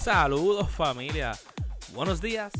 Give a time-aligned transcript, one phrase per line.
[0.00, 1.38] Saludos familia.
[1.92, 2.52] Buenos días,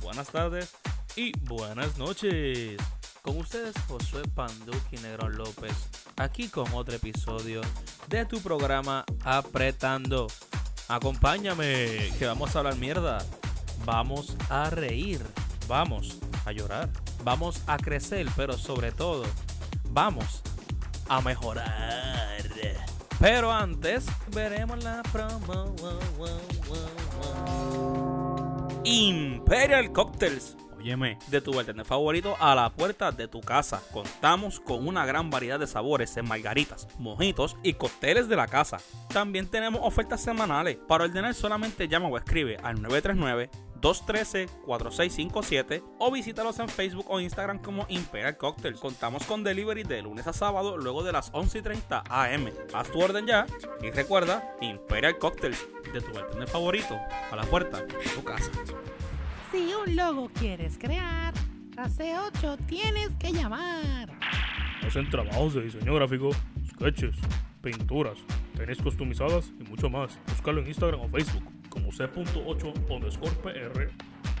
[0.00, 0.72] buenas tardes
[1.16, 2.76] y buenas noches.
[3.22, 5.72] Con ustedes Josué Panduki Negrón López,
[6.16, 7.60] aquí con otro episodio
[8.08, 10.28] de tu programa Apretando.
[10.86, 13.18] Acompáñame, que vamos a hablar mierda.
[13.84, 15.20] Vamos a reír,
[15.66, 16.88] vamos a llorar,
[17.24, 19.24] vamos a crecer, pero sobre todo,
[19.90, 20.40] vamos
[21.08, 22.25] a mejorar.
[23.28, 25.74] Pero antes, veremos la promo.
[28.84, 30.56] Imperial Cocktails.
[30.78, 33.82] Óyeme, de tu bartender favorito a la puerta de tu casa.
[33.90, 38.78] Contamos con una gran variedad de sabores en margaritas, mojitos y cócteles de la casa.
[39.12, 40.78] También tenemos ofertas semanales.
[40.86, 43.50] Para ordenar solamente llama o escribe al 939
[43.86, 48.80] 213-4657 o visítalos en Facebook o Instagram como Imperial Cocktails.
[48.80, 52.50] Contamos con delivery de lunes a sábado luego de las 11 y 30 am.
[52.74, 53.46] Haz tu orden ya
[53.80, 56.98] y recuerda Imperial Cocktails de tu bartender favorito
[57.30, 58.50] a la puerta de tu casa.
[59.52, 61.32] Si un logo quieres crear,
[61.76, 64.18] a C8 tienes que llamar.
[64.84, 66.30] Hacen trabajos de diseño gráfico,
[66.70, 67.14] sketches,
[67.62, 68.18] pinturas,
[68.56, 70.18] tenis customizadas y mucho más.
[70.26, 73.90] Búscalo en Instagram o Facebook como C.8 underscore PR.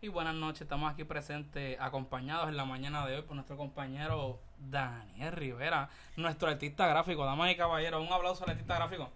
[0.00, 0.62] y buenas noches.
[0.62, 6.48] Estamos aquí presentes, acompañados en la mañana de hoy por nuestro compañero Daniel Rivera, nuestro
[6.48, 7.26] artista gráfico.
[7.26, 9.12] Damas y caballeros, un aplauso al artista gráfico.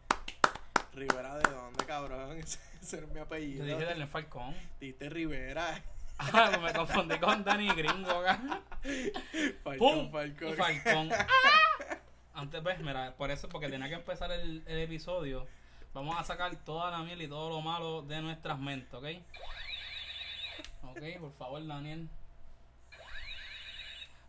[0.92, 2.36] Rivera, ¿de dónde, cabrón?
[2.38, 3.64] Ese es mi apellido.
[3.64, 4.54] Yo dije del Falcón.
[4.78, 5.82] Diste Rivera.
[6.32, 8.40] Ah, pues me confundí con Dani Gringo acá.
[9.62, 10.12] Falcón, ¡Pum!
[10.12, 10.56] Falcón.
[10.56, 11.10] Falcón.
[12.34, 15.46] Antes, ves, mira, por eso, porque tenía que empezar el, el episodio,
[15.92, 19.04] vamos a sacar toda la miel y todo lo malo de nuestras mentes, ¿ok?
[20.90, 22.08] Ok, por favor, Daniel.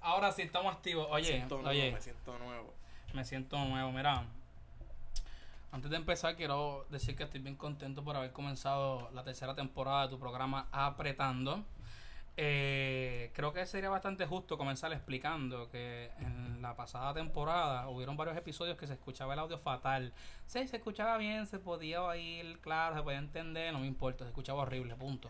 [0.02, 1.08] Ahora sí estamos activos.
[1.08, 2.74] Me Oye, siento nuevo, oye, me siento nuevo.
[3.14, 3.92] me siento nuevo.
[3.92, 4.26] Mira,
[5.72, 10.04] antes de empezar, quiero decir que estoy bien contento por haber comenzado la tercera temporada
[10.04, 11.64] de tu programa Apretando.
[12.36, 18.36] Eh, creo que sería bastante justo comenzar explicando que en la pasada temporada hubieron varios
[18.36, 20.12] episodios que se escuchaba el audio fatal.
[20.48, 24.30] Sí, se escuchaba bien, se podía oír, claro, se podía entender, no me importa, se
[24.30, 25.30] escuchaba horrible, punto.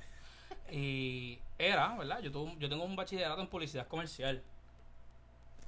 [0.72, 2.22] Y era, ¿verdad?
[2.22, 4.42] Yo, tuve- yo tengo un bachillerato en publicidad comercial.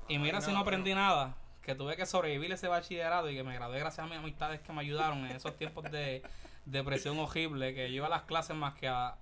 [0.07, 3.55] Y mira si no aprendí nada, que tuve que sobrevivir ese bachillerato y que me
[3.55, 6.21] gradué gracias a mis amistades que me ayudaron en esos tiempos de
[6.65, 9.15] depresión horrible, que yo iba a las clases más que a,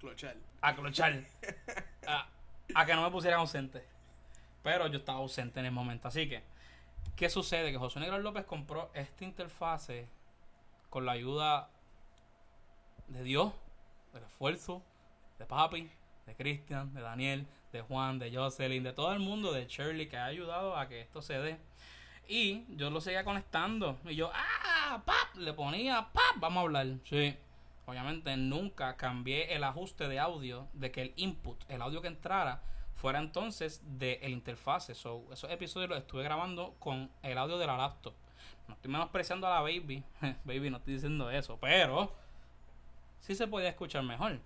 [0.00, 0.36] Clochal.
[0.64, 1.22] A clochar,
[2.74, 3.84] a, que no me pusieran ausente.
[4.62, 6.08] Pero yo estaba ausente en el momento.
[6.08, 6.42] Así que,
[7.16, 7.70] ¿qué sucede?
[7.70, 10.08] Que José Negro López compró esta interfase
[10.88, 11.68] con la ayuda
[13.08, 13.52] de Dios,
[14.14, 14.82] del esfuerzo,
[15.38, 15.90] de Papi,
[16.24, 20.16] de Cristian, de Daniel, de Juan, de Jocelyn, de todo el mundo, de Shirley, que
[20.16, 21.58] ha ayudado a que esto se dé.
[22.26, 23.98] Y yo lo seguía conectando.
[24.06, 25.02] Y yo, ¡ah!
[25.04, 25.36] ¡Pap!
[25.36, 26.36] Le ponía, ¡pap!
[26.36, 26.86] Vamos a hablar.
[27.04, 27.36] Sí.
[27.86, 32.62] Obviamente nunca cambié el ajuste de audio de que el input, el audio que entrara,
[32.94, 34.94] fuera entonces de el interfase.
[34.94, 38.14] So, esos episodios los estuve grabando con el audio de la laptop.
[38.66, 40.02] No estoy menospreciando a la baby.
[40.44, 41.58] baby, no estoy diciendo eso.
[41.60, 42.14] Pero
[43.20, 44.40] sí se podía escuchar mejor.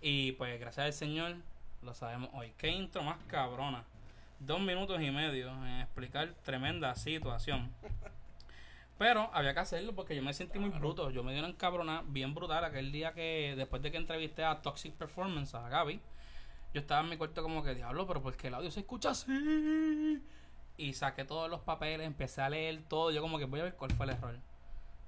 [0.00, 1.36] Y pues gracias al Señor
[1.80, 2.52] lo sabemos hoy.
[2.58, 3.84] Qué intro más cabrona.
[4.38, 7.72] Dos minutos y medio en explicar tremenda situación.
[9.02, 11.10] Pero había que hacerlo porque yo me sentí muy bruto.
[11.10, 14.62] Yo me di una encabrona bien brutal aquel día que, después de que entrevisté a
[14.62, 16.00] Toxic Performance, a Gaby,
[16.72, 20.22] yo estaba en mi cuarto como que, diablo, pero porque el audio se escucha así?
[20.76, 23.10] Y saqué todos los papeles, empecé a leer todo.
[23.10, 24.38] Yo como que voy a ver cuál fue el error.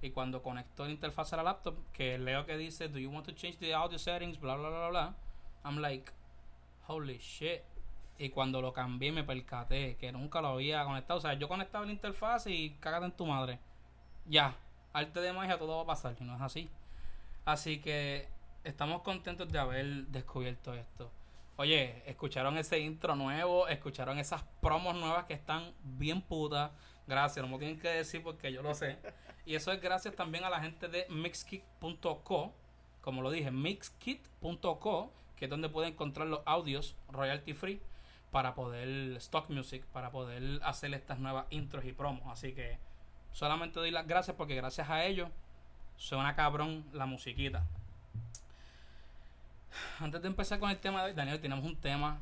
[0.02, 3.25] Y cuando conectó la interfaz a la laptop, que leo que dice, do you want
[3.26, 5.17] to change the audio settings, bla, bla, bla, bla,
[5.64, 6.11] I'm like,
[6.88, 7.61] holy shit.
[8.19, 11.19] Y cuando lo cambié me percaté que nunca lo había conectado.
[11.19, 13.61] O sea, yo conectaba la interfaz y cágate en tu madre.
[14.26, 14.56] Ya,
[14.93, 16.71] arte de magia todo va a pasar y no es así.
[17.44, 18.29] Así que
[18.65, 21.11] estamos contentos de haber descubierto esto.
[21.56, 26.71] Oye, escucharon ese intro nuevo, escucharon esas promos nuevas que están bien putas.
[27.06, 28.99] Gracias, no me tienen que decir porque yo lo sé.
[29.47, 32.55] Y eso es gracias también a la gente de mixkit.co,
[33.03, 37.81] como lo dije, mixkit.co, que es donde pueden encontrar los audios royalty free
[38.31, 38.88] para poder
[39.19, 42.26] stock music, para poder hacer estas nuevas intros y promos.
[42.32, 42.79] Así que
[43.34, 45.28] Solamente doy las gracias porque gracias a ellos
[45.96, 47.64] suena cabrón la musiquita.
[49.98, 52.20] Antes de empezar con el tema de hoy, Daniel, tenemos un tema.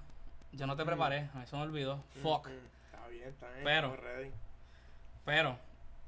[0.52, 2.02] Yo no te preparé, a mí se me olvidó.
[2.22, 2.48] Fuck.
[2.48, 3.64] Mm, mm, Está bien, está bien.
[3.64, 3.96] Pero-.
[5.26, 5.58] Pero,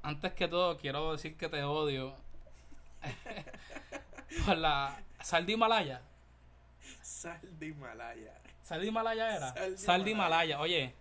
[0.02, 2.14] antes que todo, quiero decir que te odio.
[4.46, 6.00] Por la sal de Himalaya.
[7.02, 8.32] Sal de Himalaya.
[8.62, 9.76] ¿Sal de Himalaya era?
[9.76, 10.10] Sal de.
[10.12, 10.60] Himalaya.
[10.60, 10.94] Oye,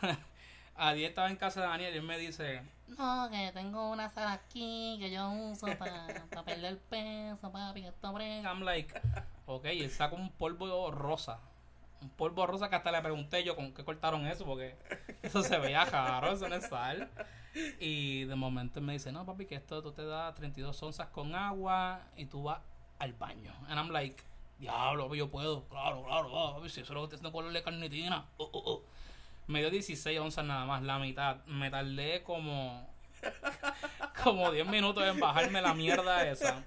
[0.76, 4.28] ayer estaba en casa de Daniel y él me dice, No, que tengo una sal
[4.28, 6.06] aquí que yo uso para
[6.44, 8.50] perder peso, papi, que esto brega.
[8.50, 8.94] I'm like,
[9.46, 11.40] ok, él saca un polvo rosa.
[12.00, 14.76] Un polvo rosa que hasta le pregunté yo con qué cortaron eso, porque
[15.22, 17.10] eso se veía raro, eso no es sal.
[17.78, 21.08] Y de momento él me dice, no, papi, que esto tú te das 32 onzas
[21.08, 22.60] con agua y tú vas
[22.98, 23.52] al baño.
[23.68, 24.22] And I'm like,
[24.58, 25.64] diablo, yo puedo.
[25.68, 28.26] Claro, claro, papi, si eso es lo que te haciendo color de carnitina.
[28.38, 28.84] Uh, uh, uh.
[29.46, 31.44] Me dio 16 onzas nada más, la mitad.
[31.46, 32.88] Me tardé como...
[34.22, 36.62] Como 10 minutos en bajarme la mierda esa.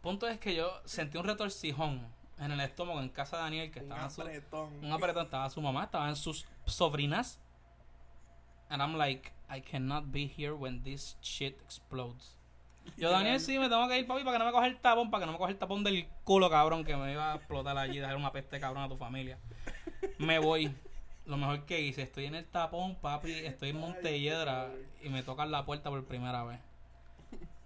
[0.00, 2.06] Punto es que yo sentí un retorcijón
[2.38, 5.60] en el estómago en casa de Daniel, que Un estaba su, un apretón, estaba su
[5.60, 7.40] mamá, estaban sus sobrinas.
[8.68, 12.36] And I'm like, I cannot be here when this shit explodes.
[12.96, 15.10] Yo, Daniel, sí, me tengo que ir, papi, para que no me coja el tapón,
[15.10, 17.76] para que no me coja el tapón del culo, cabrón, que me iba a explotar
[17.76, 19.38] allí, dejar una peste cabrón a tu familia.
[20.18, 20.74] Me voy.
[21.28, 24.70] Lo mejor que hice, estoy en el tapón, papi, estoy en Montelledra
[25.02, 26.58] y me tocan la puerta por primera vez.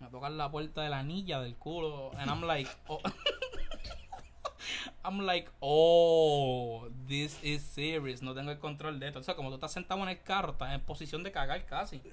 [0.00, 2.10] Me tocan la puerta de la anilla del culo.
[2.18, 3.00] And I'm like, oh.
[5.04, 8.20] I'm like, oh, this is serious.
[8.20, 9.20] No tengo el control de esto.
[9.20, 12.02] O sea, como tú estás sentado en el carro, estás en posición de cagar casi.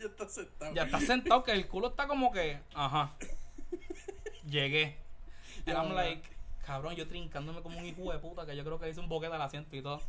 [0.00, 0.74] Ya está sentado.
[0.74, 3.12] Ya estás sentado que el culo está como que, ajá.
[4.48, 4.96] Llegué.
[5.66, 6.26] And I'm like,
[6.70, 9.34] cabrón, yo trincándome como un hijo de puta que yo creo que hice un boquete
[9.34, 10.00] al asiento y todo.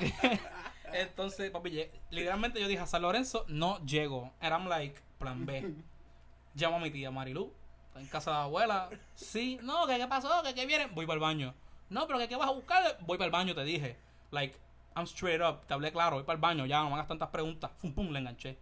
[0.92, 4.32] Entonces, papi, literalmente yo dije a San Lorenzo, no llego.
[4.40, 5.74] I'm like, plan B.
[6.54, 7.52] Llamo a mi tía Marilu,
[7.88, 8.88] está en casa de la abuela.
[9.14, 10.86] Sí, no, que qué pasó, que qué viene.
[10.86, 11.54] Voy para el baño.
[11.90, 12.96] No, pero que qué vas a buscar.
[13.00, 13.98] Voy para el baño, te dije.
[14.30, 14.56] Like,
[14.96, 17.28] I'm straight up, te hablé claro, voy para el baño, ya no me hagas tantas
[17.28, 17.70] preguntas.
[17.76, 18.58] Fum, pum, le enganché.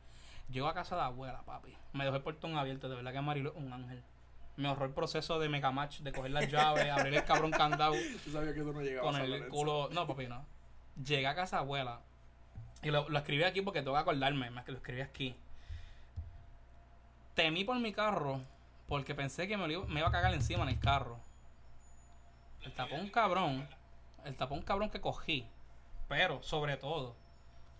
[0.50, 1.76] Llego a casa de la abuela, papi.
[1.92, 4.02] Me dejó el portón abierto, de verdad que Marilu es un ángel.
[4.60, 8.30] Me ahorró el proceso de Megamatch, de coger las llaves, abrir el cabrón candado Tú
[8.30, 9.88] sabías que tú no llegabas con el culo.
[9.92, 10.44] No, papi, no.
[11.02, 12.00] Llegué a casa abuela.
[12.82, 15.36] Y lo, lo escribí aquí porque tengo que acordarme, más que lo escribí aquí.
[17.34, 18.40] Temí por mi carro
[18.88, 21.18] porque pensé que me, lo iba- me iba a cagar encima en el carro.
[22.62, 23.68] El tapón cabrón.
[24.24, 25.46] El tapón cabrón que cogí.
[26.08, 27.14] Pero, sobre todo,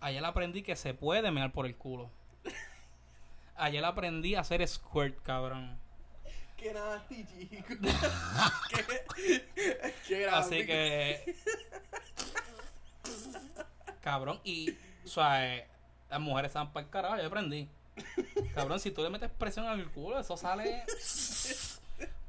[0.00, 2.10] ayer aprendí que se puede mear por el culo.
[3.56, 5.79] Ayer aprendí a hacer squirt, cabrón.
[6.62, 7.74] Qué nasty, chico.
[10.06, 11.34] qué Así que.
[14.02, 14.76] Cabrón, y.
[15.04, 15.66] O sea, eh,
[16.10, 17.68] las mujeres están para el carajo, yo aprendí.
[18.54, 20.84] Cabrón, si tú le metes presión al culo, eso sale.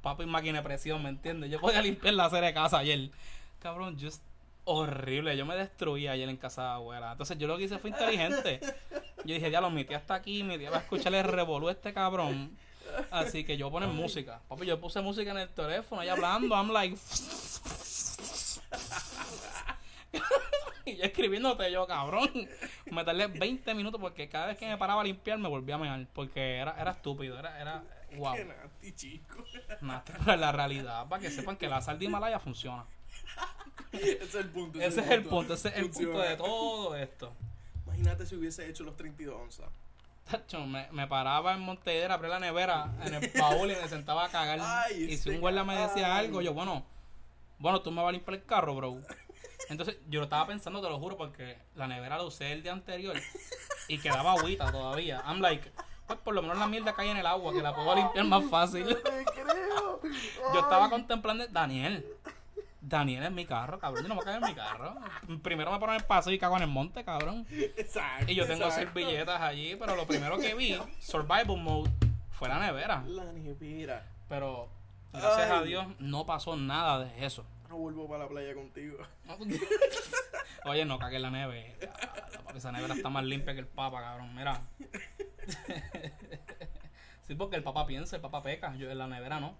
[0.02, 1.52] Papi, máquina de presión, ¿me entiendes?
[1.52, 3.12] Yo podía limpiar la acera de casa ayer.
[3.60, 4.08] Cabrón, yo.
[4.08, 4.22] es
[4.64, 7.12] Horrible, yo me destruí ayer en casa de abuela.
[7.14, 8.60] Entonces yo lo que hice fue inteligente.
[9.26, 11.72] Yo dije, diablo, mi tía está aquí, mi tía va a escucharle el revolú a
[11.72, 12.56] este cabrón.
[13.12, 14.42] Así que yo poner música.
[14.48, 16.96] Papi, yo puse música en el teléfono, ahí hablando, I'm like.
[20.86, 22.30] y yo escribiéndote yo, cabrón.
[22.92, 25.78] Me tardé 20 minutos porque cada vez que me paraba a limpiar me volvía a
[25.78, 26.08] mear.
[26.14, 27.84] Porque era, era estúpido, era, era
[28.18, 28.36] wow.
[28.36, 29.44] Qué nasty, chico.
[29.82, 32.86] Nada, pero la realidad, para que sepan que la sal de Himalaya funciona.
[33.92, 34.80] Ese es el punto.
[34.80, 37.34] Ese es el punto, ese es el punto de todo esto.
[37.86, 39.70] Imagínate si hubiese hecho los 32 onzas.
[40.30, 44.26] Tacho, me, me paraba en Montedera, abría la nevera en el baúl y me sentaba
[44.26, 44.60] a cagar.
[44.62, 46.26] Ay, y si un guardia me decía ay.
[46.26, 46.86] algo, yo, bueno,
[47.60, 49.02] bueno, tú me vas a limpiar el carro, bro.
[49.70, 52.74] Entonces yo lo estaba pensando, te lo juro, porque la nevera la usé el día
[52.74, 53.16] anterior
[53.88, 55.22] y quedaba agüita todavía.
[55.26, 55.72] I'm like,
[56.08, 58.44] pues por lo menos la mierda cae en el agua, que la puedo limpiar más
[58.50, 58.86] fácil.
[58.88, 60.02] No te creo.
[60.54, 62.06] Yo estaba contemplando, Daniel.
[62.98, 64.04] Daniel es mi carro, cabrón.
[64.04, 64.96] Yo no me cago en mi carro.
[65.42, 67.48] Primero me ponen el paso y cago en el monte, cabrón.
[67.50, 68.32] Exacto.
[68.32, 68.92] Y yo tengo exacto.
[68.94, 71.90] servilletas allí, pero lo primero que vi, survival mode,
[72.32, 73.04] fue la nevera.
[73.08, 74.06] La nevera.
[74.28, 74.70] Pero
[75.14, 75.64] gracias a.
[75.64, 77.46] Dios no pasó nada de eso.
[77.70, 78.98] No vuelvo para la playa contigo.
[80.66, 81.32] Oye, no cagué en la.
[82.44, 84.36] Papi, esa nevera está más limpia que el papa, cabrón.
[84.36, 84.62] Mira.
[87.24, 88.76] Sí, porque el papa piensa, el papa peca.
[88.76, 89.56] Yo en la nevera no.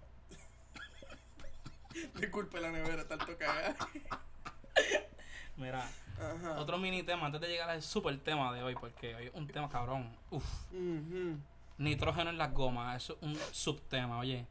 [2.20, 3.76] Disculpe la nevera, tanto cagada.
[5.56, 5.86] Mira,
[6.18, 6.58] Ajá.
[6.58, 9.46] otro mini tema antes de llegar al super tema de hoy, porque hoy es un
[9.46, 10.16] tema cabrón.
[10.30, 10.44] Uf.
[10.72, 11.36] Ujú.
[11.78, 14.46] Nitrógeno en las gomas, eso es un subtema, oye.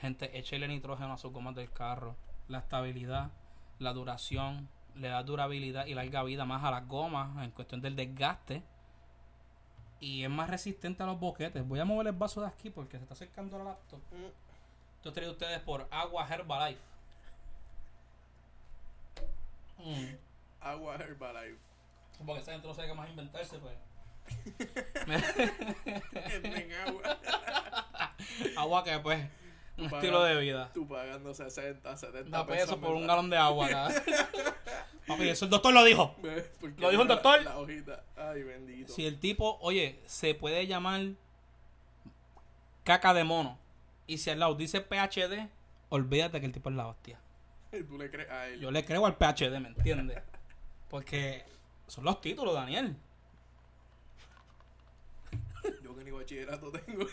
[0.00, 2.16] Gente, échale nitrógeno a sus gomas del carro.
[2.48, 3.30] La estabilidad,
[3.78, 7.96] la duración, le da durabilidad y larga vida más a las gomas en cuestión del
[7.96, 8.62] desgaste.
[10.00, 11.64] y es más resistente a los boquetes.
[11.66, 14.00] Voy a mover el vaso de aquí porque se está acercando la laptop.
[14.10, 14.51] Mm.
[15.02, 16.80] Esto es traído ustedes por Agua Herbalife.
[19.78, 20.14] Mm.
[20.60, 21.58] Agua Herbalife.
[22.24, 23.74] Porque esa gente no sabe qué más inventarse, pues.
[26.86, 27.18] Agua.
[28.56, 29.28] agua que, pues,
[29.76, 30.70] un Paga- estilo de vida.
[30.72, 33.68] Tú pagando 60, 70 Da pesos por un galón de agua.
[35.08, 36.14] Papi, eso el doctor lo dijo.
[36.78, 37.42] ¿Lo dijo la- doctor?
[37.42, 38.04] La hojita.
[38.16, 38.92] Ay, bendito.
[38.92, 41.00] Si el tipo, oye, se puede llamar
[42.84, 43.58] caca de mono.
[44.12, 45.48] Y si al lado dice PHD,
[45.88, 47.18] olvídate que el tipo es la hostia.
[47.88, 48.60] Tú le crees a él.
[48.60, 50.18] Yo le creo al PHD, ¿me entiendes?
[50.90, 51.46] Porque
[51.86, 52.94] son los títulos, Daniel.
[55.82, 57.06] Yo que ni bachillerato tengo.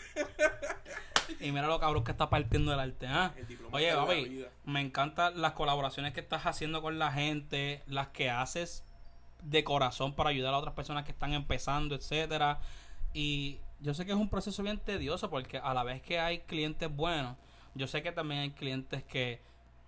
[1.40, 3.32] Y mira lo cabrón que está partiendo el arte, ¿ah?
[3.34, 8.28] El Oye, papi, me encantan las colaboraciones que estás haciendo con la gente, las que
[8.28, 8.84] haces
[9.42, 12.60] de corazón para ayudar a otras personas que están empezando, etcétera.
[13.14, 16.40] Y yo sé que es un proceso bien tedioso porque a la vez que hay
[16.40, 17.36] clientes buenos,
[17.74, 19.40] yo sé que también hay clientes que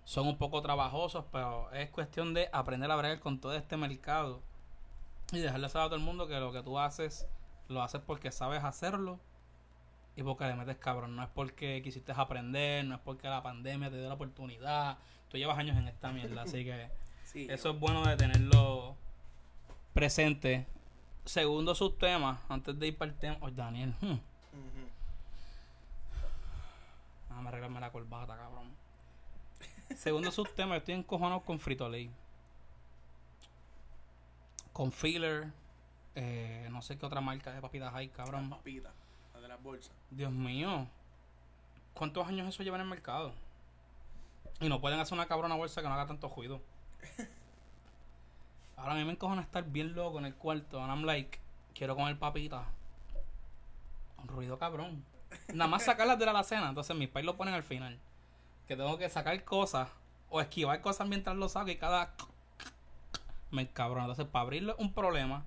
[0.05, 4.41] son un poco trabajosos, pero es cuestión de aprender a bregar con todo este mercado
[5.31, 7.27] y dejarle saber a todo el mundo que lo que tú haces,
[7.67, 9.19] lo haces porque sabes hacerlo
[10.15, 11.15] y porque le metes cabrón.
[11.15, 14.97] No es porque quisiste aprender, no es porque la pandemia te dio la oportunidad.
[15.29, 16.89] Tú llevas años en esta mierda, así que
[17.23, 18.95] Sí, eso es bueno de tenerlo
[19.93, 20.67] presente.
[21.25, 23.37] Segundo subtema, antes de ir para el tema.
[23.41, 24.19] Oye, Daniel, hmm, Ujú.
[27.29, 28.71] déjame arreglarme la corbata, cabrón.
[29.95, 32.11] Segundo subtema, estoy encojonado con Frito Lay.
[34.73, 35.51] Con Filler,
[36.15, 38.49] eh, no sé qué otra marca de papitas hay, Las cabrón.
[38.49, 38.91] papitas.
[39.33, 39.93] La de las bolsas.
[40.09, 40.87] Dios mío.
[41.93, 43.33] ¿Cuántos años eso lleva en el mercado?
[44.59, 46.59] Y no pueden hacer una cabrona bolsa que no haga tanto ruido.
[48.83, 50.83] Ahora a mí me encojona estar bien loco en el cuarto.
[50.83, 51.39] And I'm like,
[51.73, 52.67] quiero comer papitas.
[54.17, 55.05] Un ruido cabrón.
[55.53, 56.67] Nada más sacarlas de la alacena.
[56.67, 57.97] Entonces mis pais lo ponen al final.
[58.67, 59.87] Que tengo que sacar cosas
[60.29, 62.13] o esquivar cosas mientras lo saco y cada...
[63.51, 64.01] Me cabrón.
[64.01, 65.45] Entonces para abrirlo es un problema.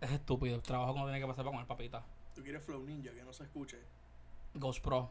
[0.00, 2.04] Es estúpido el trabajo que uno tiene que pasar para comer papitas.
[2.36, 3.80] Tú quieres Flow Ninja, que no se escuche.
[4.54, 5.10] Ghost Pro.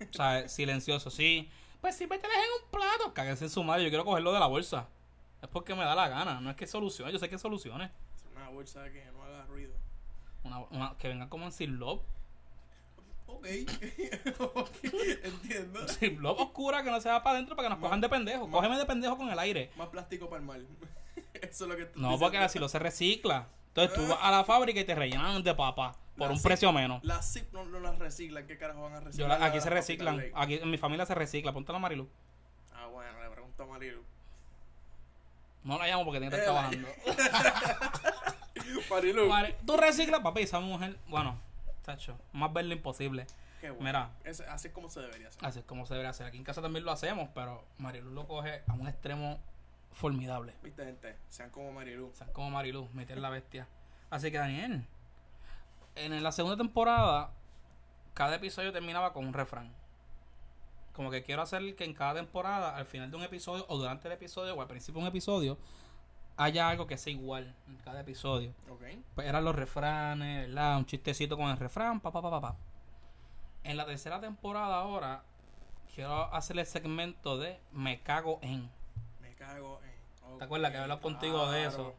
[0.00, 1.48] O sea, silencioso, sí.
[1.82, 3.12] Pues si mételes en un plato.
[3.12, 4.88] Cáguense en su madre, yo quiero cogerlo de la bolsa.
[5.42, 7.90] Es porque me da la gana, no es que solucione, yo sé que solucione.
[8.16, 9.74] Es una bolsa que no haga ruido.
[10.44, 12.02] Una, una- que venga como en Ziploc.
[13.26, 13.46] Ok.
[15.24, 15.88] Entiendo.
[15.88, 18.48] Ziploc oscura que no se va para adentro para que nos Ma- cojan de pendejo.
[18.50, 19.70] Cógeme de pendejo con el aire.
[19.76, 20.60] Más plástico para el mar.
[21.34, 23.48] Eso es lo que tú No, porque así lo se recicla.
[23.74, 26.42] Entonces tú vas a la fábrica y te rellenan de papa por La un zip-
[26.42, 27.02] precio menos.
[27.04, 28.46] Las zip no, no las reciclan.
[28.46, 29.40] ¿Qué carajo van a Yo reciclar?
[29.40, 30.22] la- aquí se reciclan.
[30.34, 31.52] Aquí en mi familia se recicla.
[31.52, 32.08] Ponte la Marilu.
[32.74, 34.02] Ah, bueno, le pregunto a Marilu.
[35.64, 36.88] No la llamo porque tiene que Eh, estar trabajando.
[38.90, 39.26] Marilu.
[39.28, 40.96] Mari- Tú reciclas, papi, esa mujer.
[41.08, 41.38] Bueno,
[41.82, 43.26] tacho, más verlo imposible.
[43.60, 43.84] Qué bueno.
[43.84, 44.10] Mira.
[44.52, 45.44] Así es como se debería hacer.
[45.46, 46.26] Así es como se debería hacer.
[46.26, 49.40] Aquí en casa también lo hacemos, pero Marilu lo coge a un extremo
[49.92, 50.54] formidable.
[50.62, 51.16] Viste, gente.
[51.28, 52.08] Sean como Marilu.
[52.08, 53.68] O sea, como Marilu, meter la bestia.
[54.10, 54.86] Así que Daniel,
[55.94, 57.32] en la segunda temporada,
[58.14, 59.72] cada episodio terminaba con un refrán.
[60.92, 64.08] Como que quiero hacer que en cada temporada, al final de un episodio, o durante
[64.08, 65.58] el episodio, o al principio de un episodio,
[66.36, 68.52] haya algo que sea igual en cada episodio.
[68.68, 68.82] Ok.
[69.14, 70.76] Pues eran los refranes, ¿verdad?
[70.76, 72.56] Un chistecito con el refrán, pa, pa, pa, pa.
[73.64, 75.22] En la tercera temporada ahora,
[75.94, 78.70] quiero hacer el segmento de Me cago en.
[79.52, 80.38] Cago en.
[80.38, 81.94] ¿Te acuerdas que hablaba contigo de eso?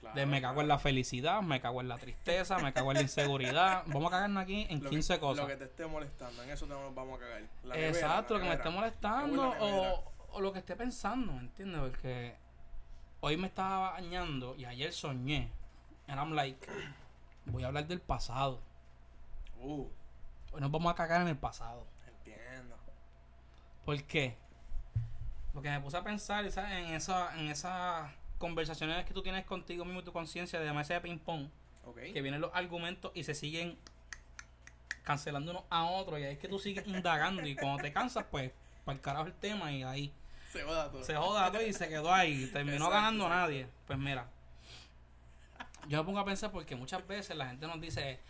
[0.00, 2.98] Claro, De me cago en la felicidad, me cago en la tristeza, me cago en
[2.98, 3.82] la inseguridad.
[3.86, 5.42] Vamos a cagarnos aquí en Lo 15 que, cosas.
[5.42, 7.42] Lo que te esté molestando, en eso te nos vamos a cagar.
[7.64, 11.80] La Exacto, lo que me esté molestando o, o lo que esté pensando, ¿me entiendes?
[11.80, 12.36] Porque
[13.20, 15.50] hoy me estaba bañando y ayer soñé.
[16.06, 16.66] And I'm like,
[17.46, 18.60] voy a hablar del pasado.
[19.60, 19.86] Uh,
[20.52, 21.86] Hoy nos vamos a cagar en el pasado.
[22.06, 22.76] entiendo.
[23.84, 24.38] ¿Por qué?
[25.52, 26.72] Porque me puse a pensar ¿sabes?
[26.72, 30.94] en esa, en esas conversaciones que tú tienes contigo mismo y tu conciencia de mesa
[30.94, 31.48] de ping pong,
[31.84, 31.96] Ok.
[32.12, 33.76] que vienen los argumentos y se siguen
[35.02, 38.26] cancelando unos a otros y ahí es que tú sigues indagando y cuando te cansas
[38.30, 38.52] pues
[38.84, 40.12] para el carajo el tema y ahí
[40.52, 41.02] Se joda todo.
[41.02, 42.94] se joda todo y se quedó ahí terminó Exacto.
[42.94, 44.28] ganando nadie pues mira
[45.88, 48.20] yo me pongo a pensar porque muchas veces la gente nos dice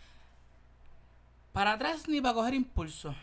[1.51, 3.13] para atrás ni para coger impulso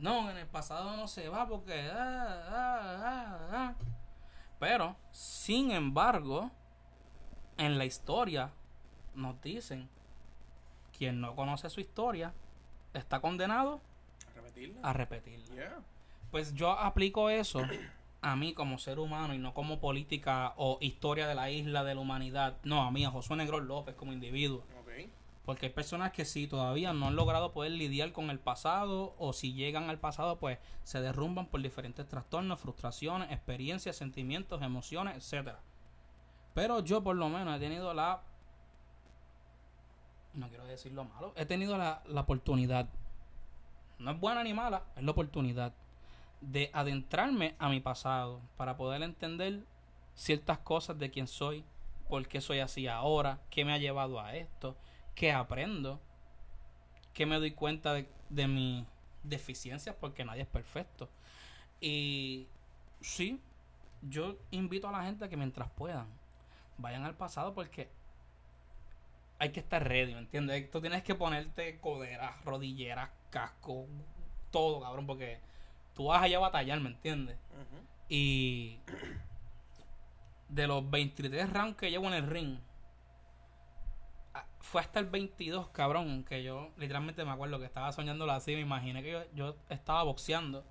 [0.00, 3.74] no en el pasado no se va porque ah, ah, ah, ah.
[4.58, 6.50] pero sin embargo
[7.58, 8.50] en la historia
[9.14, 9.88] nos dicen
[10.96, 12.32] quien no conoce su historia
[12.94, 13.80] está condenado
[14.34, 14.80] ¿Repetirla?
[14.82, 15.78] a repetirla Yeah.
[16.30, 17.62] pues yo aplico eso
[18.22, 21.94] a mí como ser humano y no como política o historia de la isla, de
[21.94, 22.56] la humanidad.
[22.64, 24.62] No, a mí, a Josué Negrón López como individuo.
[25.50, 29.32] Porque hay personas que sí todavía no han logrado poder lidiar con el pasado o
[29.32, 35.58] si llegan al pasado pues se derrumban por diferentes trastornos, frustraciones, experiencias, sentimientos, emociones, etcétera.
[36.54, 38.22] Pero yo por lo menos he tenido la
[40.34, 42.88] no quiero decir lo malo, he tenido la, la oportunidad
[43.98, 45.74] no es buena ni mala, es la oportunidad
[46.40, 49.64] de adentrarme a mi pasado para poder entender
[50.14, 51.64] ciertas cosas de quién soy,
[52.08, 54.76] por qué soy así ahora, qué me ha llevado a esto,
[55.20, 56.00] qué aprendo,
[57.12, 58.86] qué me doy cuenta de, de mis
[59.22, 61.10] deficiencias, porque nadie es perfecto.
[61.78, 62.48] Y
[63.02, 63.38] sí,
[64.00, 66.06] yo invito a la gente a que mientras puedan,
[66.78, 67.90] vayan al pasado porque
[69.38, 70.70] hay que estar ready, ¿me entiendes?
[70.70, 73.86] Tú tienes que ponerte coderas, rodilleras, casco,
[74.50, 75.38] todo, cabrón, porque
[75.94, 77.36] tú vas allá a batallar, ¿me entiendes?
[78.08, 78.78] Y
[80.48, 82.58] de los 23 rounds que llevo en el ring,
[84.60, 88.60] fue hasta el 22, cabrón, que yo literalmente me acuerdo que estaba soñándolo así, me
[88.60, 90.64] imaginé que yo, yo estaba boxeando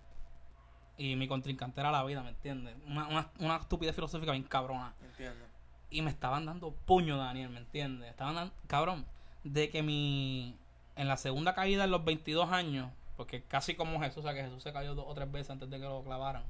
[0.98, 2.76] y mi contrincante era la vida, ¿me entiendes?
[2.86, 4.94] Una, una, una estupidez filosófica bien cabrona.
[5.02, 5.46] Entiendo.
[5.90, 8.10] Y me estaban dando puño, Daniel, ¿me entiendes?
[8.10, 9.06] Estaban dando, cabrón,
[9.44, 10.56] de que mi,
[10.96, 14.44] en la segunda caída en los 22 años, porque casi como Jesús, o sea que
[14.44, 16.44] Jesús se cayó dos o tres veces antes de que lo clavaran,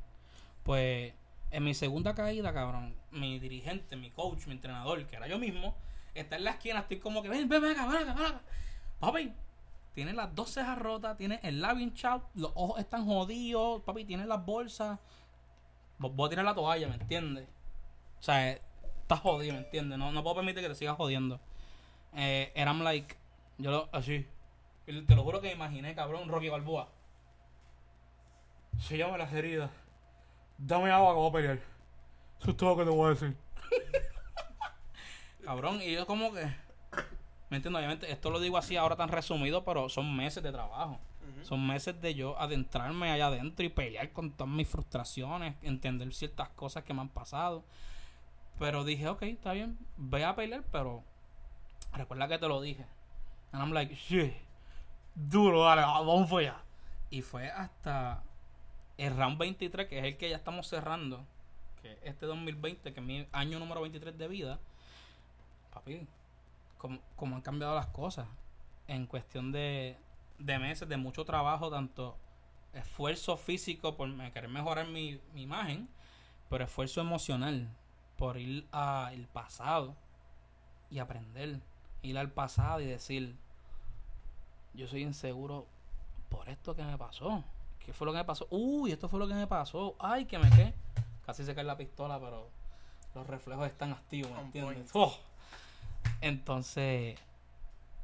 [0.63, 1.13] pues
[1.51, 5.75] en mi segunda caída, cabrón, mi dirigente, mi coach, mi entrenador, que era yo mismo,
[6.19, 8.41] está en la esquina, estoy como que, ven, ven, ven acá, ven acá.
[8.99, 9.33] Papi,
[9.93, 14.25] tiene las dos cejas rotas, tiene el labio hinchado, los ojos están jodidos, papi, tiene
[14.25, 14.99] las bolsas.
[15.99, 17.47] Vo- Voy a tirar la toalla, ¿me entiendes?
[18.19, 18.61] O sea, eh,
[19.01, 19.97] estás jodido, ¿me entiendes?
[19.97, 21.39] No, no puedo permitir que te sigas jodiendo.
[22.13, 23.15] Eh, I'm like,
[23.57, 24.25] yo lo, así.
[24.85, 26.89] Te lo juro que me imaginé, cabrón, Rocky Balboa.
[28.79, 29.69] Se llama las heridas.
[30.57, 31.59] Dame agua que voy a pelear.
[32.41, 33.35] Eso es todo lo que te voy a decir.
[35.49, 36.45] cabrón, y yo como que...
[37.49, 37.79] ¿Me entiendes?
[37.79, 40.99] Obviamente, esto lo digo así ahora tan resumido, pero son meses de trabajo.
[41.41, 46.49] Son meses de yo adentrarme allá adentro y pelear con todas mis frustraciones, entender ciertas
[46.49, 47.63] cosas que me han pasado.
[48.59, 51.03] Pero dije, ok, está bien, ve a pelear, pero
[51.93, 52.85] recuerda que te lo dije.
[53.51, 54.33] And I'm like, shit,
[55.15, 56.61] duro, dale, vamos allá.
[57.09, 58.21] Y fue hasta
[58.97, 61.25] el round 23, que es el que ya estamos cerrando,
[61.81, 64.59] que es este 2020, que es mi año número 23 de vida.
[65.71, 66.07] Papi,
[66.77, 68.27] como, como han cambiado las cosas
[68.87, 69.97] en cuestión de,
[70.39, 72.17] de meses, de mucho trabajo, tanto
[72.73, 75.87] esfuerzo físico por querer mejorar mi, mi imagen,
[76.49, 77.69] pero esfuerzo emocional
[78.17, 79.95] por ir al pasado
[80.89, 81.59] y aprender.
[82.01, 83.35] Ir al pasado y decir,
[84.73, 85.67] yo soy inseguro
[86.29, 87.43] por esto que me pasó.
[87.79, 88.47] ¿Qué fue lo que me pasó?
[88.49, 89.95] Uy, esto fue lo que me pasó.
[89.99, 90.73] Ay, que me quedé.
[91.25, 92.49] Casi se cae la pistola, pero
[93.15, 94.89] los reflejos están activos, ¿me entiendes?
[94.93, 95.13] Oh.
[96.21, 97.19] Entonces,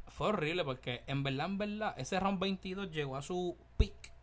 [0.08, 4.14] fue horrible porque en verdad, en verdad, ese round 22 llegó a su peak.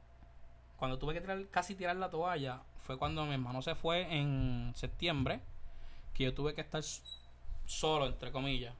[0.76, 4.72] Cuando tuve que tirar, casi tirar la toalla, fue cuando mi hermano se fue en
[4.74, 5.40] septiembre,
[6.14, 6.82] que yo tuve que estar
[7.66, 8.74] solo, entre comillas,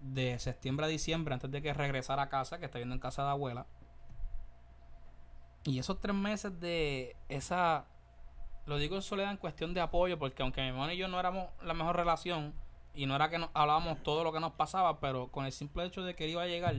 [0.00, 3.22] de septiembre a diciembre, antes de que regresara a casa, que está viendo en casa
[3.22, 3.66] de abuela.
[5.64, 7.84] Y esos tres meses de esa,
[8.66, 11.20] lo digo en soledad en cuestión de apoyo, porque aunque mi hermano y yo no
[11.20, 12.54] éramos la mejor relación,
[12.94, 15.84] y no era que nos hablábamos todo lo que nos pasaba, pero con el simple
[15.84, 16.74] hecho de que iba a llegar,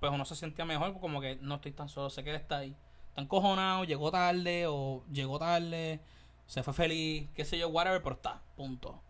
[0.00, 2.58] pues uno se sentía mejor, como que no estoy tan solo, sé que él está
[2.58, 2.76] ahí.
[3.10, 6.00] Está encojonado, llegó tarde, o llegó tarde,
[6.46, 9.00] se fue feliz, qué sé yo, whatever, pero está, punto.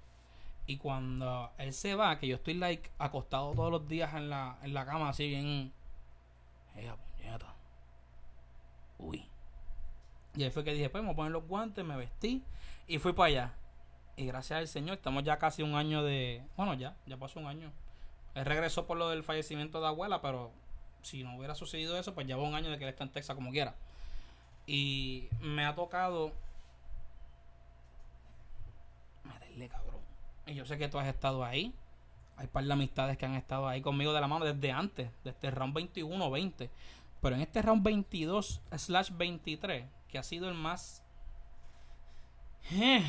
[0.66, 4.59] Y cuando él se va, que yo estoy like acostado todos los días en la,
[4.62, 5.72] en la cama, así bien.
[6.76, 7.54] Ella, puñeta.
[8.98, 9.26] Uy.
[10.35, 12.44] Y ahí fue que dije, pues me voy a poner los guantes, me vestí
[12.87, 13.54] y fui para allá.
[14.18, 16.42] Y gracias al Señor, estamos ya casi un año de.
[16.57, 17.70] Bueno, ya, ya pasó un año.
[18.35, 20.50] Él regresó por lo del fallecimiento de abuela, pero
[21.02, 23.37] si no hubiera sucedido eso, pues lleva un año de que él está en Texas
[23.37, 23.76] como quiera.
[24.66, 26.33] Y me ha tocado
[29.22, 30.00] meterle cabrón.
[30.46, 31.72] Y yo sé que tú has estado ahí.
[32.37, 35.46] Hay par de amistades que han estado ahí conmigo de la mano desde antes, desde
[35.46, 36.68] el round 21 o 20.
[37.22, 41.04] Pero en este round 22 slash 23, que ha sido el más
[42.72, 43.04] eh,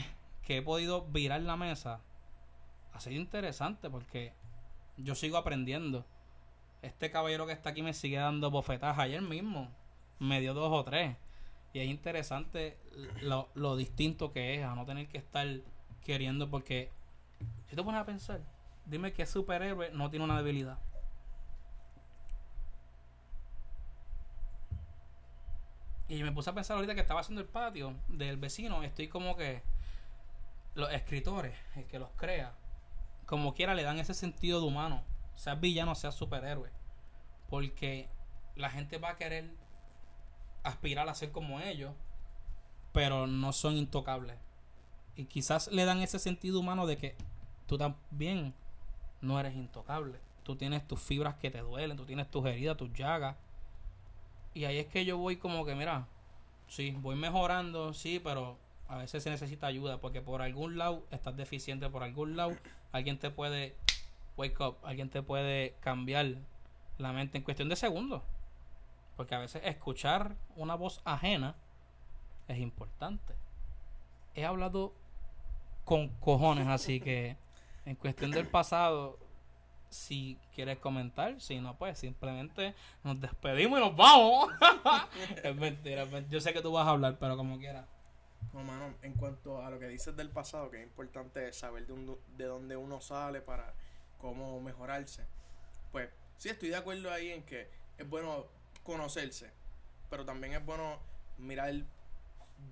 [0.49, 2.01] que he podido virar la mesa,
[2.91, 4.33] ha sido interesante porque
[4.97, 6.07] yo sigo aprendiendo.
[6.81, 9.69] Este caballero que está aquí me sigue dando bofetadas ayer mismo.
[10.17, 11.17] Me dio dos o tres.
[11.71, 12.79] Y es interesante
[13.21, 15.45] lo, lo distinto que es a no tener que estar
[16.03, 16.89] queriendo porque
[17.67, 18.41] si te pones a pensar,
[18.87, 20.79] dime qué superhéroe no tiene una debilidad.
[26.07, 28.81] Y me puse a pensar ahorita que estaba haciendo el patio del vecino.
[28.81, 29.61] Estoy como que
[30.75, 32.55] los escritores, el que los crea,
[33.25, 35.03] como quiera le dan ese sentido de humano.
[35.35, 36.71] Sea villano, sea superhéroe.
[37.47, 38.09] Porque
[38.55, 39.51] la gente va a querer
[40.63, 41.93] aspirar a ser como ellos,
[42.91, 44.37] pero no son intocables.
[45.15, 47.15] Y quizás le dan ese sentido humano de que
[47.67, 48.55] tú también
[49.21, 50.19] no eres intocable.
[50.43, 53.35] Tú tienes tus fibras que te duelen, tú tienes tus heridas, tus llagas.
[54.53, 56.07] Y ahí es que yo voy como que, mira,
[56.67, 58.57] sí, voy mejorando, sí, pero
[58.89, 62.57] a veces se necesita ayuda porque por algún lado estás deficiente, por algún lado
[62.91, 63.75] alguien te puede
[64.35, 66.35] wake up, alguien te puede cambiar
[66.97, 68.23] la mente en cuestión de segundos.
[69.15, 71.55] Porque a veces escuchar una voz ajena
[72.47, 73.35] es importante.
[74.33, 74.93] He hablado
[75.85, 77.37] con cojones, así que
[77.85, 79.19] en cuestión del pasado,
[79.89, 82.73] si quieres comentar, si no, pues simplemente
[83.03, 84.51] nos despedimos y nos vamos.
[85.43, 87.85] es mentira, yo sé que tú vas a hablar, pero como quieras.
[88.53, 91.93] No, mano, en cuanto a lo que dices del pasado, que es importante saber de,
[91.93, 93.73] un- de dónde uno sale para
[94.17, 95.25] cómo mejorarse,
[95.91, 98.47] pues sí estoy de acuerdo ahí en que es bueno
[98.83, 99.51] conocerse,
[100.09, 100.97] pero también es bueno
[101.37, 101.73] mirar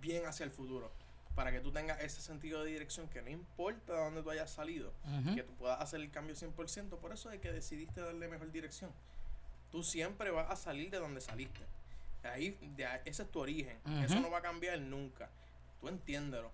[0.02, 0.92] bien hacia el futuro,
[1.36, 4.50] para que tú tengas ese sentido de dirección que no importa de dónde tú hayas
[4.50, 4.92] salido,
[5.36, 8.92] que tú puedas hacer el cambio 100%, por eso es que decidiste darle mejor dirección.
[9.72, 11.62] Tú siempre vas a salir de donde saliste.
[12.24, 13.78] Ahí, de ahí- ese es tu origen.
[14.04, 15.30] Eso no va a cambiar nunca.
[15.80, 16.52] Tú entiéndelo.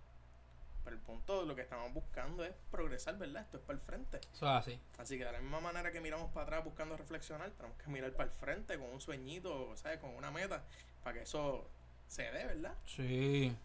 [0.84, 3.44] Pero el punto de lo que estamos buscando es progresar, ¿verdad?
[3.44, 4.18] Esto es para el frente.
[4.18, 4.80] Eso es así.
[4.98, 8.12] Así que de la misma manera que miramos para atrás buscando reflexionar, tenemos que mirar
[8.12, 10.00] para el frente con un sueñito, ¿sabes?
[10.00, 10.64] Con una meta,
[11.04, 11.70] para que eso
[12.08, 12.76] se dé, ¿verdad?
[12.86, 13.56] Sí.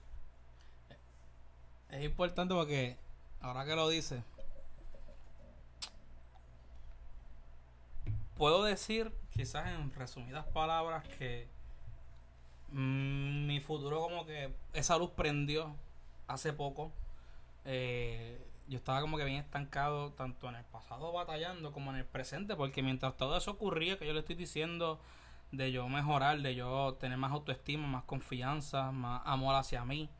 [1.90, 2.96] Es importante porque
[3.40, 4.22] ahora que lo dice,
[8.36, 11.48] puedo decir, quizás en resumidas palabras, que
[12.70, 15.74] mi futuro como que esa luz prendió
[16.26, 16.92] hace poco.
[17.64, 22.04] Eh, yo estaba como que bien estancado tanto en el pasado batallando como en el
[22.04, 25.00] presente porque mientras todo eso ocurría que yo le estoy diciendo
[25.52, 30.10] de yo mejorar, de yo tener más autoestima, más confianza, más amor hacia mí,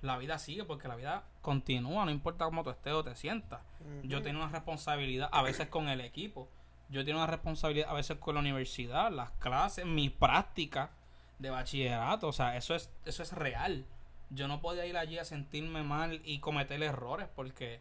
[0.00, 3.60] la vida sigue porque la vida continúa, no importa cómo tú estés o te sientas.
[4.02, 6.48] Yo tengo una responsabilidad a veces con el equipo,
[6.88, 10.90] yo tengo una responsabilidad a veces con la universidad, las clases, mi práctica
[11.38, 13.86] de bachillerato, o sea, eso es eso es real.
[14.30, 17.80] Yo no podía ir allí a sentirme mal y cometer errores porque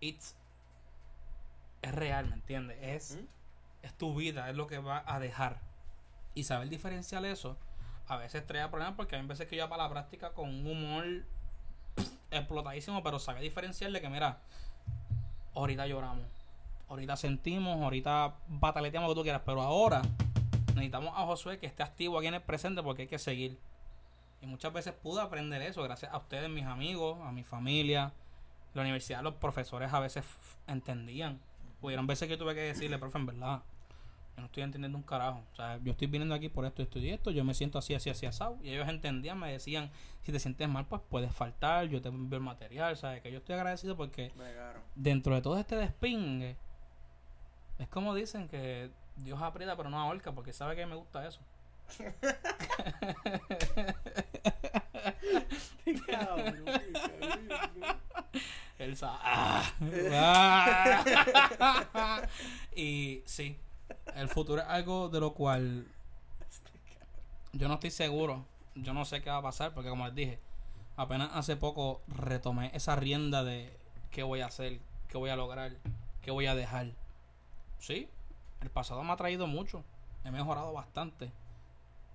[0.00, 0.36] it's
[1.82, 2.78] es real, ¿me entiendes?
[2.82, 3.18] Es
[3.82, 5.60] es tu vida, es lo que va a dejar.
[6.34, 7.56] Y saber diferenciar eso
[8.06, 11.04] a veces trae problemas porque hay veces que yo para la práctica con un humor
[12.30, 14.40] explotadísimo, pero sabía diferenciar de que, mira,
[15.54, 16.26] ahorita lloramos,
[16.88, 20.02] ahorita sentimos, ahorita bataleteamos lo que tú quieras, pero ahora
[20.74, 23.58] necesitamos a Josué que esté activo aquí en el presente porque hay que seguir.
[24.42, 28.12] Y muchas veces pude aprender eso gracias a ustedes, mis amigos, a mi familia.
[28.72, 30.24] La universidad, los profesores a veces
[30.66, 31.40] entendían.
[31.82, 33.62] Hubieron veces que yo tuve que decirle, profe, en verdad,
[34.36, 35.42] yo no estoy entendiendo un carajo.
[35.52, 37.30] O sea, yo estoy viniendo aquí por esto, esto y esto.
[37.30, 38.58] Yo me siento así, así, así, asado.
[38.62, 39.90] Y ellos entendían, me decían,
[40.22, 41.88] si te sientes mal, pues puedes faltar.
[41.88, 42.96] Yo te envío el material.
[42.96, 43.22] ¿Sabes?
[43.22, 44.32] Que yo estoy agradecido porque
[44.94, 46.56] dentro de todo este despingue,
[47.78, 48.90] es como dicen que
[49.24, 51.40] Dios aprieta pero no ahorca, porque sabe que me gusta eso.
[56.06, 56.64] Cabrón, cabrón.
[58.78, 59.18] Él sabe.
[59.22, 59.72] Ah.
[62.74, 63.56] Y sí,
[64.14, 65.86] el futuro es algo de lo cual
[67.52, 68.44] yo no estoy seguro.
[68.74, 70.38] Yo no sé qué va a pasar, porque como les dije,
[70.96, 73.76] apenas hace poco retomé esa rienda de
[74.10, 74.78] qué voy a hacer,
[75.08, 75.72] qué voy a lograr,
[76.22, 76.92] qué voy a dejar.
[77.80, 78.08] Sí,
[78.60, 79.84] el pasado me ha traído mucho,
[80.24, 81.32] he mejorado bastante,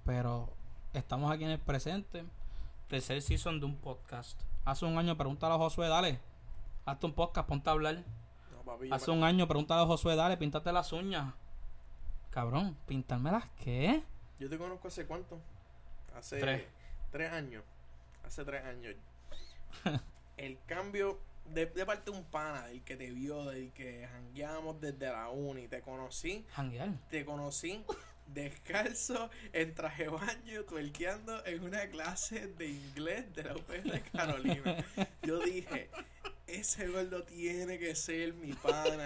[0.04, 0.54] pero
[0.94, 2.26] estamos aquí en el presente,
[2.88, 4.40] tercer season de un podcast.
[4.64, 6.20] Hace un año pregúntale a Josué, dale,
[6.86, 8.04] hazte un podcast, ponte a hablar.
[8.52, 11.34] No, papi, Hace un año pregúntale a Josué, dale, píntate las uñas.
[12.30, 14.04] Cabrón, ¿pintármelas qué?
[14.40, 15.40] Yo te conozco hace cuánto?
[16.16, 16.64] Hace Tres.
[17.12, 17.64] tres años.
[18.26, 18.96] Hace tres años.
[20.38, 21.18] El cambio
[21.54, 25.30] de, de parte de un pana, del que te vio, del que jangueamos desde la
[25.30, 26.90] uni, te conocí, Janguear.
[27.10, 27.84] te conocí
[28.28, 34.86] descalzo, en traje baño, tuerqueando en una clase de inglés de la UPR de Carolina.
[35.24, 35.90] Yo dije,
[36.48, 39.06] ese gordo tiene que ser mi pana.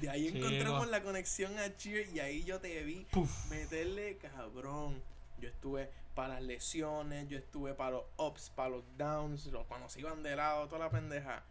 [0.00, 0.38] De ahí Chico.
[0.46, 3.06] encontramos la conexión a Cheer y ahí yo te vi
[3.50, 5.02] meterle cabrón.
[5.40, 9.88] Yo estuve para las lesiones, yo estuve para los ups, para los downs, los, cuando
[9.88, 11.42] se iban de lado, toda la pendeja.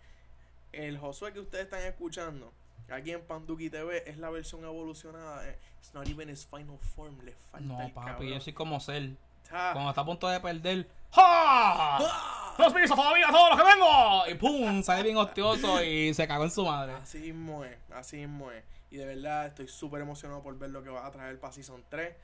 [0.72, 2.52] El Josué que ustedes están escuchando
[2.90, 5.48] aquí en Panduki TV es la versión evolucionada.
[5.48, 8.28] eh, It's not even his final form, le falta No, el papi, cabrón.
[8.30, 9.74] yo soy como Ja.
[9.74, 10.88] Cuando está a punto de perder.
[11.12, 12.00] ¡Ja!
[12.58, 14.28] ¡Los pisos todavía, todo lo que vengo!
[14.30, 16.94] Y pum, sale bien hostioso y se cagó en su madre.
[16.94, 18.64] Así mismo es, así mismo es.
[18.90, 21.84] Y de verdad estoy súper emocionado por ver lo que va a traer para Season
[21.90, 22.16] 3.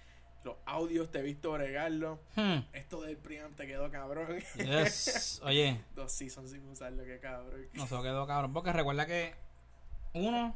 [0.43, 2.19] Los audios te he visto bregarlo.
[2.35, 4.39] Hmm, Esto del preamp te quedó cabrón.
[4.55, 5.41] yes.
[5.45, 7.67] Oye, Dos seasons sin usarlo, que cabrón.
[7.73, 8.53] no se quedó cabrón.
[8.53, 9.35] Porque recuerda que
[10.13, 10.55] uno,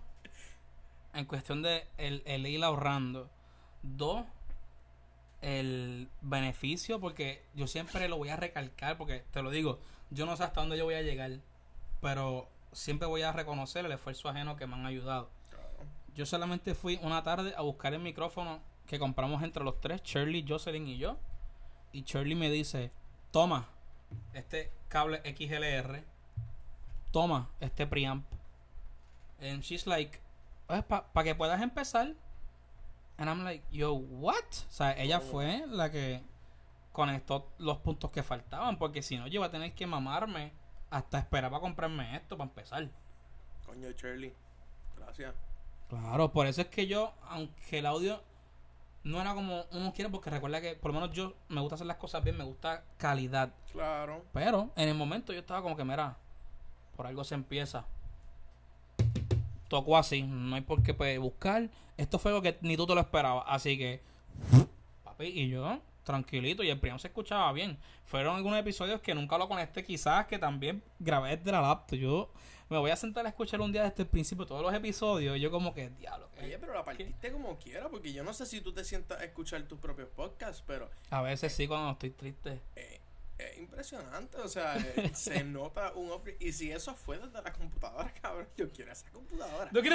[1.13, 3.29] en cuestión de el, el ir ahorrando.
[3.81, 4.25] Dos,
[5.41, 10.37] el beneficio, porque yo siempre lo voy a recalcar, porque te lo digo, yo no
[10.37, 11.31] sé hasta dónde yo voy a llegar,
[12.01, 15.29] pero siempre voy a reconocer el esfuerzo ajeno que me han ayudado.
[16.15, 20.45] Yo solamente fui una tarde a buscar el micrófono que compramos entre los tres, Shirley,
[20.47, 21.17] Jocelyn y yo.
[21.91, 22.91] Y Shirley me dice,
[23.31, 23.69] toma
[24.33, 26.03] este cable XLR,
[27.11, 28.25] toma este preamp.
[29.39, 30.19] And she's like,
[30.67, 32.13] para que puedas empezar.
[33.17, 34.35] And I'm like, yo, what?
[34.67, 35.21] O sea, ella Oh.
[35.21, 36.23] fue la que
[36.91, 40.51] conectó los puntos que faltaban, porque si no, yo iba a tener que mamarme
[40.89, 42.87] hasta esperar para comprarme esto para empezar.
[43.65, 44.33] Coño, Shirley.
[44.97, 45.33] Gracias.
[45.89, 48.21] Claro, por eso es que yo, aunque el audio
[49.03, 51.87] no era como uno quiere, porque recuerda que por lo menos yo me gusta hacer
[51.87, 53.53] las cosas bien, me gusta calidad.
[53.71, 54.23] Claro.
[54.33, 56.17] Pero en el momento yo estaba como que, mira,
[56.95, 57.85] por algo se empieza.
[59.67, 61.69] Tocó así, no hay por qué pues, buscar.
[61.97, 63.43] Esto fue lo que ni tú te lo esperabas.
[63.47, 64.01] Así que,
[65.03, 67.77] papi, y yo, tranquilito, y el primo se escuchaba bien.
[68.05, 71.97] Fueron algunos episodios que nunca lo conecté, quizás que también grabé desde la laptop.
[71.97, 72.31] Yo
[72.69, 75.37] me voy a sentar a escuchar un día desde el principio todos los episodios.
[75.37, 78.45] Y yo, como que, diablo, Oye, pero la partiste como quiera, porque yo no sé
[78.45, 82.09] si tú te sientas a escuchar tus propios podcasts, pero a veces sí cuando estoy
[82.09, 82.61] triste.
[82.75, 82.99] eh,
[83.37, 86.37] es impresionante, o sea, eh, se nota un upgrade.
[86.39, 89.69] Y si eso fue desde la computadora, cabrón, yo quiero esa computadora.
[89.71, 89.93] Metió,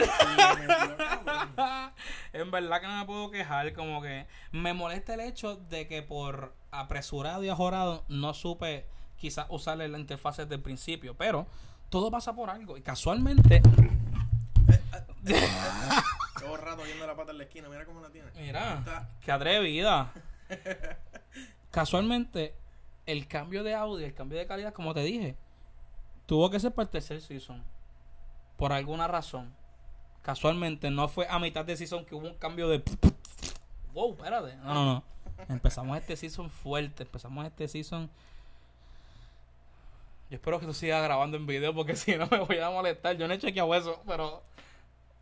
[0.96, 1.92] cabrón.
[2.32, 6.02] en verdad que no me puedo quejar, como que me molesta el hecho de que
[6.02, 11.46] por apresurado y ajorado no supe quizás usarle la interfaz desde el principio, pero
[11.88, 13.62] todo pasa por algo y casualmente,
[16.38, 18.28] Todo rato viendo la pata en la esquina, mira cómo la tiene.
[18.36, 20.12] mira, qué atrevida.
[21.70, 22.54] Casualmente
[23.08, 25.34] el cambio de audio, el cambio de calidad, como te dije,
[26.26, 27.64] tuvo que ser para el tercer season.
[28.58, 29.54] Por alguna razón.
[30.22, 32.82] Casualmente no fue a mitad de season que hubo un cambio de
[33.94, 34.56] Wow, espérate.
[34.56, 35.04] No, no, no.
[35.48, 37.04] Empezamos este season fuerte.
[37.04, 38.10] Empezamos este season.
[40.28, 43.16] Yo espero que tú sigas grabando en video porque si no me voy a molestar.
[43.16, 44.42] Yo no he chequeado eso, pero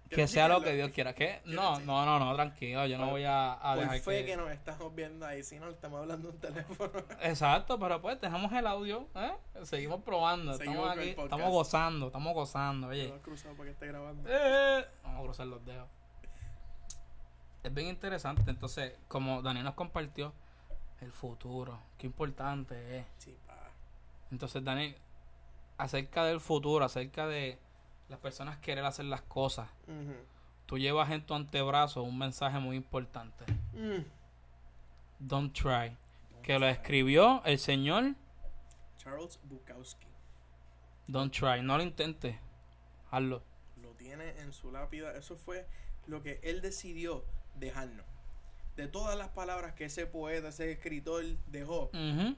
[0.09, 1.15] que ¿Quieres sea lo que Dios quiera.
[1.15, 1.41] ¿Qué?
[1.43, 2.87] ¿Quieres No, no, no, no, tranquilo.
[2.87, 4.27] Yo no Por- voy a, a Por dejar fe que...
[4.27, 6.93] que nos estamos viendo ahí, si no, estamos hablando un teléfono.
[7.23, 9.33] Exacto, pero pues dejamos el audio, ¿eh?
[9.65, 10.55] Seguimos probando.
[10.55, 13.09] Seguimos estamos aquí, estamos gozando, estamos gozando, oye.
[13.09, 14.29] Lo he cruzado para que esté grabando.
[14.31, 15.89] Eh, vamos a cruzar los dedos.
[17.63, 18.49] Es bien interesante.
[18.49, 20.33] Entonces, como Daniel nos compartió,
[21.01, 23.07] el futuro, qué importante es.
[23.19, 23.71] Sí, pa.
[24.31, 24.97] Entonces, Daniel,
[25.79, 27.59] acerca del futuro, acerca de
[28.09, 29.69] las personas querer hacer las cosas,
[30.67, 33.45] tú llevas en tu antebrazo un mensaje muy importante.
[33.73, 34.05] Mm.
[35.19, 35.97] Don't try.
[36.43, 38.15] Que lo escribió el señor.
[38.99, 40.07] Charles Bukowski
[41.07, 41.63] Don't try.
[41.63, 42.37] No lo intentes.
[43.11, 43.43] Hazlo.
[43.81, 45.13] lo tiene en su lápida.
[45.17, 45.67] Eso fue
[46.07, 47.25] lo que él decidió
[47.57, 48.05] dejarnos.
[48.77, 51.91] De todas las palabras que ese poeta, ese escritor dejó,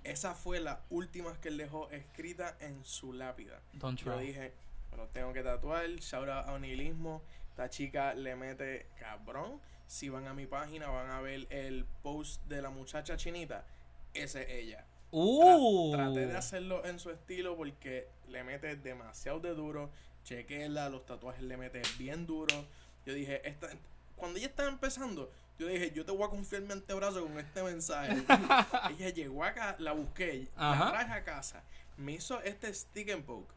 [0.05, 3.61] esa fue la última que él dejó escrita en su lápida.
[3.73, 4.27] Don't Yo try.
[4.27, 4.55] dije,
[4.99, 7.23] lo tengo que tatuar, shout out a nihilismo.
[7.51, 9.61] Esta chica le mete cabrón.
[9.87, 13.65] Si van a mi página van a ver el post de la muchacha chinita.
[14.13, 14.81] Esa es ella.
[14.81, 15.93] Tra- Uh.
[15.95, 19.91] traté de hacerlo en su estilo porque le mete demasiado de duro.
[20.25, 22.67] Chequela, los tatuajes le mete bien duro.
[23.07, 23.69] Yo dije, esta,
[24.17, 27.63] cuando ella estaba empezando, yo dije, yo te voy a confiar mi antebrazo con este
[27.63, 28.23] mensaje.
[28.99, 30.85] ella llegó acá, la busqué, Ajá.
[30.85, 31.63] la traje a casa,
[31.97, 33.51] me hizo este stick and poke,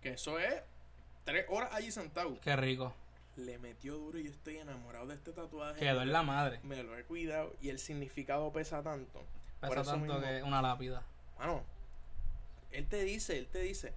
[0.00, 0.62] que eso es
[1.24, 2.38] tres horas allí sentado.
[2.40, 2.94] Qué rico.
[3.36, 5.80] Le metió duro y yo estoy enamorado de este tatuaje.
[5.80, 6.60] Quedó en la madre.
[6.62, 9.22] Me lo he cuidado y el significado pesa tanto.
[9.60, 11.02] Por Pesa eso tanto mismo- que una lápida.
[11.38, 11.62] Mano,
[12.70, 13.92] él te dice, él te dice,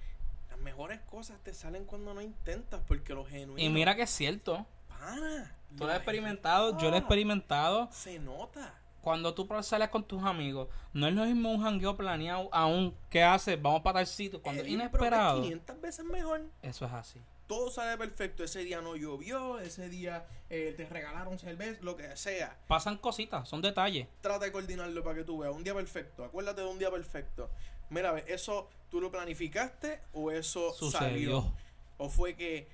[0.49, 3.61] las mejores cosas te salen cuando no intentas, porque lo genuino.
[3.61, 4.65] Y mira que es cierto.
[4.87, 7.89] Pana, Tú lo has experimentado, yo lo he experimentado.
[7.91, 8.73] Se nota.
[9.07, 13.23] Cuando tú sales con tus amigos, no es lo mismo un jangueo planeado aún que
[13.23, 14.41] haces, vamos para tal sitio.
[14.41, 16.41] Cuando es Eh, es inesperado, 500 veces mejor.
[16.61, 17.21] eso es así.
[17.47, 18.43] Todo sale perfecto.
[18.43, 22.57] Ese día no llovió, ese día eh, te regalaron cerveza, lo que sea.
[22.67, 24.09] Pasan cositas, son detalles.
[24.19, 25.55] Trata de coordinarlo para que tú veas.
[25.55, 26.25] Un día perfecto.
[26.25, 27.49] Acuérdate de un día perfecto.
[27.89, 30.99] Mira, ve, ¿eso tú lo planificaste o eso Sucedió.
[30.99, 31.53] salió?
[31.97, 32.67] ¿O fue que,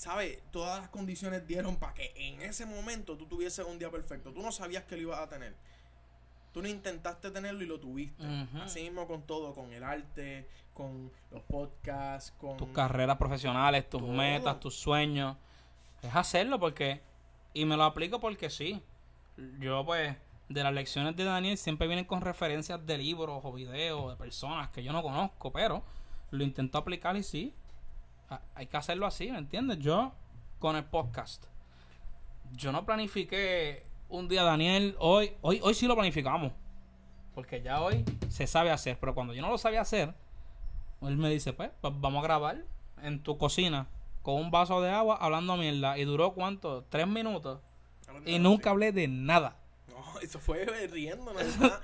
[0.00, 0.38] ¿sabes?
[0.50, 4.32] Todas las condiciones dieron para que en ese momento tú tuvieses un día perfecto.
[4.32, 5.54] Tú no sabías que lo ibas a tener.
[6.54, 8.24] Tú no intentaste tenerlo y lo tuviste.
[8.62, 12.56] Así mismo con todo, con el arte, con los podcasts, con...
[12.56, 14.10] tus carreras profesionales, tus Todo.
[14.10, 15.36] metas, tus sueños.
[16.00, 17.02] Es hacerlo porque...
[17.52, 18.82] Y me lo aplico porque sí.
[19.58, 20.16] Yo pues,
[20.48, 24.70] de las lecciones de Daniel siempre vienen con referencias de libros o videos de personas
[24.70, 25.84] que yo no conozco, pero
[26.30, 27.54] lo intento aplicar y sí.
[28.54, 29.78] Hay que hacerlo así, ¿me entiendes?
[29.78, 30.12] Yo,
[30.58, 31.44] con el podcast,
[32.52, 36.52] yo no planifiqué un día, Daniel, hoy, hoy, hoy sí lo planificamos.
[37.34, 40.14] Porque ya hoy se sabe hacer, pero cuando yo no lo sabía hacer,
[41.02, 42.64] él me dice, pues, pues vamos a grabar
[43.02, 43.86] en tu cocina
[44.22, 45.98] con un vaso de agua hablando mierda.
[45.98, 46.84] Y duró cuánto?
[46.88, 47.60] Tres minutos.
[48.26, 49.56] Y nunca hablé de nada.
[49.90, 51.58] No, eso fue riéndonos.
[51.58, 51.80] ¿verdad?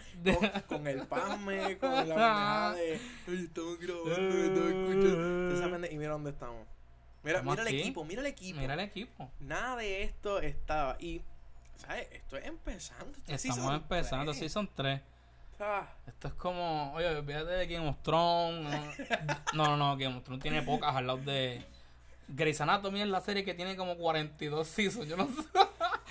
[0.69, 2.95] con, con el pasme, con la pendejada de.
[2.95, 5.87] Estamos grabando, estamos escuchando.
[5.91, 6.67] Y mira dónde estamos.
[7.23, 8.61] Mira, mira el equipo, mira el equipo.
[8.61, 9.31] Mira el equipo.
[9.41, 10.97] Nada de esto estaba.
[11.01, 11.23] Y,
[11.77, 12.07] ¿sabes?
[12.13, 13.19] Esto es empezando.
[13.19, 15.01] Esto es Estamos season empezando, sí son tres.
[15.59, 18.69] Ah, Esto es como, oye, olvídate de Game of Thrones.
[19.55, 21.65] No, no, no, Game of Thrones tiene pocas al lado de.
[22.29, 25.09] Grey's Anatomy es la serie que tiene como 42 seasons.
[25.09, 25.43] Yo no sé.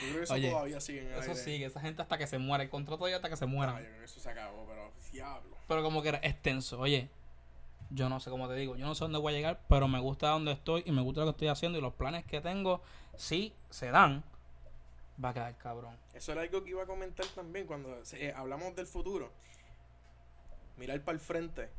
[0.01, 1.35] Yo creo que eso Oye, todavía sigue en el Eso aire.
[1.43, 2.63] sigue, esa gente hasta que se muera.
[2.63, 3.73] El contrato ya hasta que se muera.
[3.79, 5.55] yo creo que eso se acabó, pero diablo.
[5.67, 6.79] Pero como que era extenso.
[6.79, 7.09] Oye,
[7.89, 8.75] yo no sé cómo te digo.
[8.75, 11.21] Yo no sé dónde voy a llegar, pero me gusta donde estoy y me gusta
[11.21, 11.77] lo que estoy haciendo.
[11.77, 12.81] Y los planes que tengo,
[13.15, 14.23] si se dan,
[15.23, 15.97] va a quedar cabrón.
[16.13, 19.31] Eso era algo que iba a comentar también cuando eh, hablamos del futuro.
[20.77, 21.69] Mirar para el frente,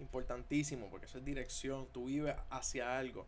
[0.00, 3.26] importantísimo, porque eso es dirección, tú vives hacia algo.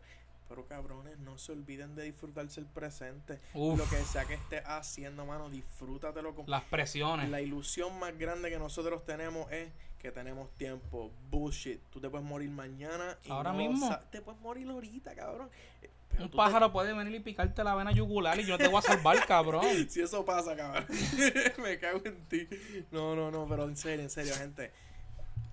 [0.49, 3.39] Pero cabrones, no se olviden de disfrutarse el presente.
[3.53, 3.77] Uf.
[3.77, 6.33] Lo que sea que estés haciendo, mano, disfrútatelo.
[6.35, 6.45] Con...
[6.49, 7.29] Las presiones.
[7.29, 11.11] La ilusión más grande que nosotros tenemos es que tenemos tiempo.
[11.29, 11.79] Bullshit.
[11.91, 13.15] Tú te puedes morir mañana.
[13.23, 13.95] Y Ahora no mismo.
[14.11, 15.49] Te puedes morir ahorita, cabrón.
[15.83, 18.57] Eh, pero Un te- pájaro puede venir y picarte la vena yugular y yo no
[18.57, 19.63] te voy a salvar, cabrón.
[19.87, 20.87] Si eso pasa, cabrón.
[21.63, 22.47] Me cago en ti.
[22.89, 24.71] No, no, no, pero en serio, en serio, gente.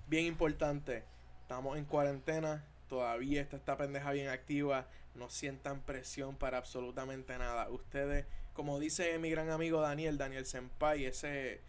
[0.07, 1.03] Bien importante.
[1.43, 2.65] Estamos en cuarentena.
[2.87, 4.87] Todavía está esta pendeja bien activa.
[5.15, 7.69] No sientan presión para absolutamente nada.
[7.69, 11.61] Ustedes, como dice mi gran amigo Daniel, Daniel Senpai, ese,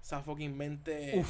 [0.00, 1.24] esa fucking mente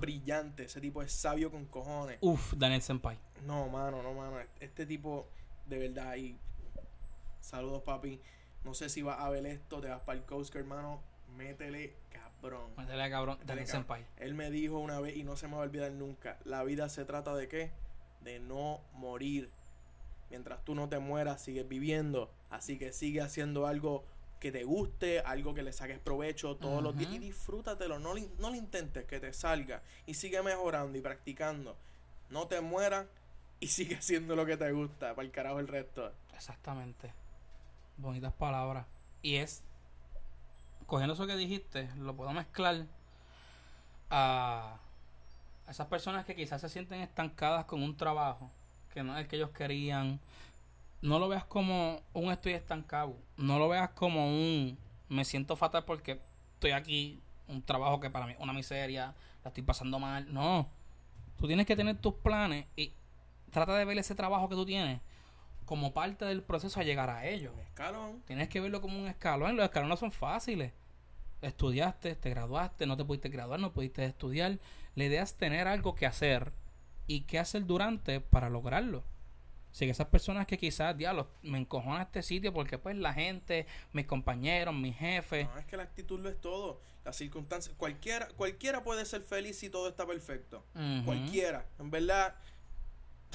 [0.00, 0.64] brillante.
[0.64, 2.18] Ese tipo es sabio con cojones.
[2.20, 3.18] Uf, Daniel Senpai.
[3.46, 4.38] No, mano, no, mano.
[4.60, 5.28] Este tipo,
[5.66, 6.38] de verdad, y
[7.40, 8.20] saludos, papi.
[8.64, 11.02] No sé si vas a ver esto, te vas para el Coast hermano.
[11.36, 12.70] Métele, cabrón.
[12.76, 13.82] Métele cabrón, Métele, Daniel cabrón.
[13.82, 14.06] Senpai.
[14.18, 16.38] Él me dijo una vez y no se me va a olvidar nunca.
[16.44, 17.72] La vida se trata de qué?
[18.24, 19.50] De no morir.
[20.30, 22.30] Mientras tú no te mueras, sigues viviendo.
[22.50, 24.04] Así que sigue haciendo algo
[24.40, 27.98] que te guste, algo que le saques provecho todos los días y disfrútatelo.
[27.98, 29.82] No, no lo intentes, que te salga.
[30.06, 31.76] Y sigue mejorando y practicando.
[32.30, 33.06] No te mueras
[33.60, 35.14] y sigue haciendo lo que te gusta.
[35.14, 36.12] Para el carajo el resto.
[36.34, 37.12] Exactamente.
[37.96, 38.86] Bonitas palabras.
[39.22, 39.62] Y es,
[40.86, 42.86] cogiendo eso que dijiste, lo puedo mezclar
[44.10, 44.78] a
[45.66, 48.50] a esas personas que quizás se sienten estancadas con un trabajo
[48.92, 50.20] que no es el que ellos querían.
[51.02, 53.16] No lo veas como un estoy estancado.
[53.36, 56.20] No lo veas como un me siento fatal porque
[56.54, 60.32] estoy aquí, un trabajo que para mí es una miseria, la estoy pasando mal.
[60.32, 60.68] No.
[61.36, 62.92] Tú tienes que tener tus planes y
[63.50, 65.00] trata de ver ese trabajo que tú tienes
[65.64, 67.52] como parte del proceso a llegar a ello.
[67.54, 68.22] Un escalón.
[68.26, 69.56] Tienes que verlo como un escalón.
[69.56, 70.72] Los escalones son fáciles.
[71.42, 74.58] Estudiaste, te graduaste, no te pudiste graduar, no pudiste estudiar.
[74.94, 76.52] La idea es tener algo que hacer
[77.06, 79.04] y qué hacer durante para lograrlo.
[79.74, 83.66] Así que esas personas que quizás, diablo, me encojona este sitio porque pues la gente,
[83.92, 86.80] mis compañeros, mis jefes, No, es que la actitud lo es todo.
[87.04, 87.74] Las circunstancias.
[87.76, 90.64] Cualquiera, cualquiera puede ser feliz si todo está perfecto.
[91.04, 91.66] Cualquiera.
[91.80, 92.36] En verdad.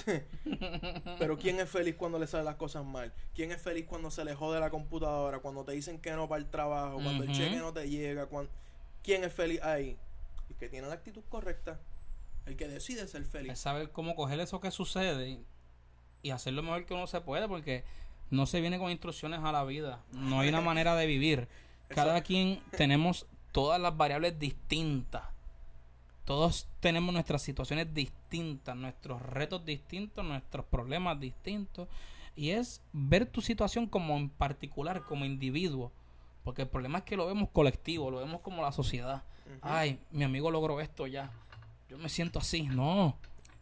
[1.20, 3.14] Pero ¿quién es feliz cuando le salen las cosas mal?
[3.36, 5.40] ¿Quién es feliz cuando se le jode la computadora?
[5.40, 8.28] Cuando te dicen que no para el trabajo, cuando el cheque no te llega.
[8.28, 8.50] Cuando...
[9.04, 9.98] ¿Quién es feliz ahí?
[10.50, 11.80] El que tiene la actitud correcta.
[12.46, 13.52] El que decide ser feliz.
[13.54, 15.30] es saber cómo coger eso que sucede
[16.24, 17.84] y- hacer lo mejor que uno se puede porque
[18.30, 20.02] no se viene con instrucciones a la vida.
[20.12, 21.48] No hay una manera de vivir.
[21.90, 25.24] Cada Eso- quien tenemos todas las variables distintas.
[26.26, 31.88] Todos tenemos nuestras situaciones distintas, nuestros retos distintos, nuestros problemas distintos.
[32.36, 35.92] Y es ver tu situación como en particular, como individuo.
[36.44, 39.24] Porque el problema es que lo vemos colectivo, lo vemos como la sociedad.
[39.62, 41.32] Ay, mi amigo logró esto ya.
[41.90, 42.64] Yo me siento así.
[42.64, 43.18] No.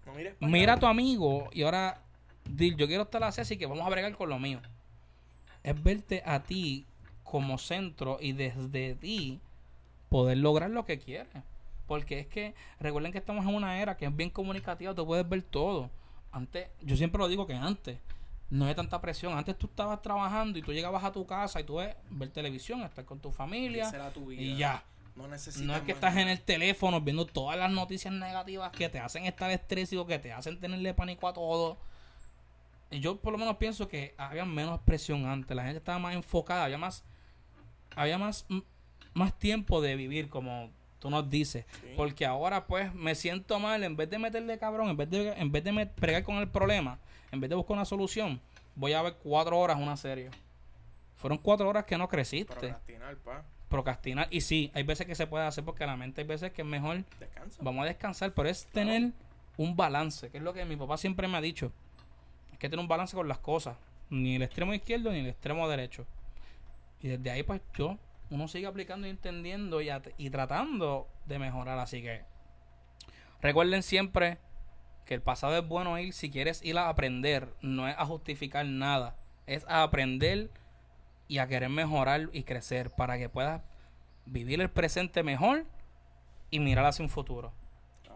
[0.06, 2.02] No mires para Mira a tu amigo y ahora,
[2.50, 4.62] Dil, yo quiero estar así, así que vamos a bregar con lo mío.
[5.64, 6.86] Es verte a ti
[7.24, 9.42] como centro y desde ti
[10.10, 11.28] poder lograr lo que quieres.
[11.86, 15.28] Porque es que recuerden que estamos en una era que es bien comunicativa, tú puedes
[15.28, 15.90] ver todo.
[16.32, 17.98] Antes, yo siempre lo digo que antes
[18.50, 19.38] no hay tanta presión.
[19.38, 22.82] Antes tú estabas trabajando y tú llegabas a tu casa y tú ves ver televisión,
[22.82, 24.42] estar con tu familia era tu vida.
[24.42, 24.84] y ya.
[25.18, 25.66] No necesitas.
[25.68, 29.26] No es que estás en el teléfono viendo todas las noticias negativas que te hacen
[29.26, 31.78] estar estrésico, que te hacen tenerle pánico a todo.
[32.92, 36.16] Y yo por lo menos pienso que había menos presión antes, la gente estaba más
[36.16, 37.04] enfocada, había más
[37.96, 38.46] había más
[39.14, 41.88] más tiempo de vivir como tú nos dices, Sí.
[41.98, 45.52] porque ahora pues me siento mal en vez de meterle cabrón, en vez de en
[45.52, 47.00] vez de me- pregar con el problema,
[47.32, 48.40] en vez de buscar una solución,
[48.76, 50.30] voy a ver cuatro horas una serie.
[51.16, 53.44] Fueron cuatro horas que no creciste Procrastinar, pa.
[53.70, 54.28] Procrastinar.
[54.32, 56.68] Y sí, hay veces que se puede hacer porque la mente hay veces que es
[56.68, 57.04] mejor,
[57.62, 59.12] vamos a descansar, pero es tener
[59.58, 61.72] un balance, que es lo que mi papá siempre me ha dicho.
[62.52, 63.78] Hay que tener un balance con las cosas,
[64.10, 66.06] ni el extremo izquierdo ni el extremo derecho.
[67.02, 67.98] Y desde ahí pues yo,
[68.30, 71.80] uno sigue aplicando y entendiendo y, y tratando de mejorar.
[71.80, 72.22] Así que
[73.42, 74.38] recuerden siempre
[75.06, 78.66] que el pasado es bueno ir si quieres ir a aprender, no es a justificar
[78.66, 79.16] nada,
[79.46, 80.50] es a aprender
[81.28, 83.62] y a querer mejorar y crecer para que puedas
[84.26, 85.66] vivir el presente mejor
[86.50, 87.54] y mirar hacia un futuro.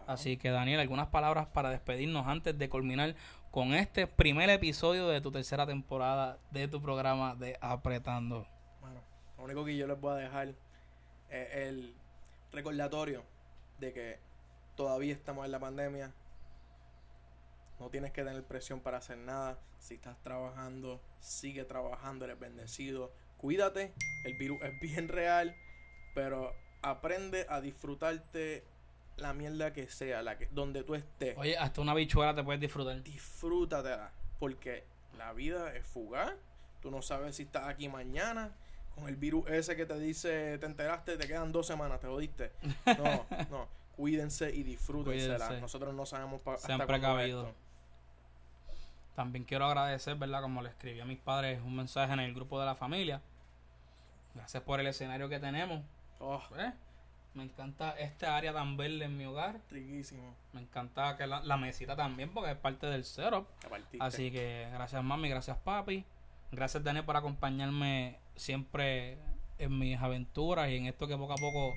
[0.06, 3.14] Así que Daniel, algunas palabras para despedirnos antes de culminar
[3.50, 8.46] con este primer episodio de tu tercera temporada de tu programa de Apretando.
[8.80, 9.00] Bueno,
[9.36, 10.48] lo único que yo les voy a dejar
[11.28, 11.94] es el
[12.52, 13.22] recordatorio
[13.78, 14.18] de que
[14.76, 16.12] todavía estamos en la pandemia.
[17.82, 19.58] No tienes que tener presión para hacer nada.
[19.80, 23.12] Si estás trabajando, sigue trabajando, eres bendecido.
[23.38, 23.92] Cuídate,
[24.24, 25.52] el virus es bien real,
[26.14, 28.62] pero aprende a disfrutarte
[29.16, 31.36] la mierda que sea, la que, donde tú estés.
[31.36, 33.02] Oye, hasta una bichuela te puedes disfrutar.
[33.02, 34.12] disfrútatela.
[34.38, 34.84] Porque
[35.18, 36.32] la vida es fugaz.
[36.82, 38.52] Tú no sabes si estás aquí mañana.
[38.94, 42.52] Con el virus ese que te dice, te enteraste, te quedan dos semanas, te jodiste.
[42.96, 43.82] No, no.
[43.96, 45.36] Cuídense y disfrútensela.
[45.38, 45.60] Cuídense.
[45.60, 47.52] Nosotros no sabemos pa- hasta precavidos.
[49.14, 50.42] También quiero agradecer, ¿verdad?
[50.42, 53.20] Como le escribí a mis padres un mensaje en el grupo de la familia.
[54.34, 55.82] Gracias por el escenario que tenemos.
[56.18, 56.72] Oh, ¿eh?
[57.34, 59.60] Me encanta esta área tan verde en mi hogar.
[59.70, 60.34] riquísimo.
[60.52, 63.46] Me encanta que la, la mesita también, porque es parte del setup.
[64.00, 66.04] Así que gracias mami, gracias papi.
[66.50, 69.18] Gracias Daniel por acompañarme siempre
[69.58, 71.74] en mis aventuras y en esto que poco a poco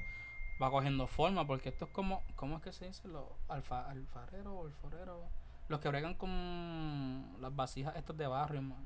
[0.61, 1.47] va cogiendo forma.
[1.47, 3.07] Porque esto es como, ¿cómo es que se dice?
[3.07, 5.19] Los alfa, alfareros o alforeros.
[5.67, 8.85] Los que bregan con las vasijas estas de barrio, hermano.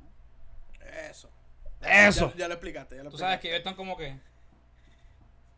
[1.10, 1.30] Eso.
[1.82, 2.32] ¡Eso!
[2.32, 2.96] Ya, ya lo explicaste.
[2.96, 4.18] Ya lo Tú sabes que ellos están como que...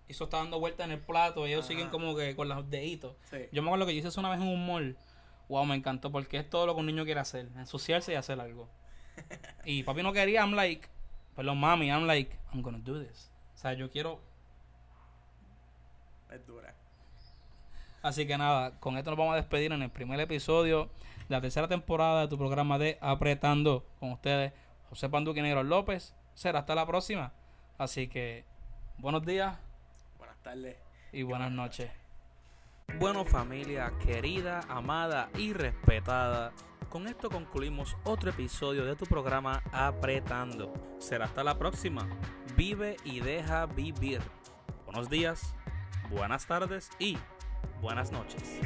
[0.07, 1.69] Eso está dando vueltas en el plato y ellos Ajá.
[1.69, 3.15] siguen como que con los deditos.
[3.29, 3.47] Sí.
[3.51, 4.97] Yo me acuerdo que yo hice eso una vez en un mall.
[5.47, 7.47] Wow, me encantó porque es todo lo que un niño quiere hacer.
[7.55, 8.69] Ensuciarse y hacer algo.
[9.63, 10.87] Y papi no quería, I'm like,
[11.35, 13.31] perdón, mami, I'm like, I'm gonna do this.
[13.53, 14.19] O sea, yo quiero...
[16.31, 16.73] Es dura.
[18.01, 20.89] Así que nada, con esto nos vamos a despedir en el primer episodio
[21.31, 24.51] la tercera temporada de tu programa de Apretando con ustedes,
[24.89, 26.13] José Panduque Negro López.
[26.33, 27.31] Será hasta la próxima.
[27.77, 28.43] Así que,
[28.97, 29.57] buenos días
[30.17, 30.77] Buenas tardes.
[31.11, 31.89] y buenas noches.
[32.99, 36.51] Bueno familia querida, amada y respetada,
[36.89, 40.73] con esto concluimos otro episodio de tu programa Apretando.
[40.99, 42.09] Será hasta la próxima.
[42.57, 44.19] Vive y deja vivir.
[44.85, 45.55] Buenos días,
[46.09, 47.17] buenas tardes y
[47.81, 48.59] buenas noches.